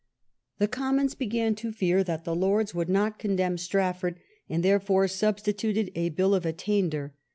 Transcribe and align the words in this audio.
The 0.57 0.67
Commons 0.67 1.13
began 1.13 1.53
to 1.53 1.71
fear 1.71 2.03
that 2.03 2.23
the 2.23 2.33
Lords 2.35 2.73
would 2.73 2.89
not 2.89 3.19
condemn 3.19 3.59
Strafford, 3.59 4.19
and 4.49 4.63
there 4.63 4.79
fore 4.79 5.07
substituted 5.07 5.91
a 5.93 6.09
Bill 6.09 6.33
of 6.33 6.43
Attainder. 6.43 7.13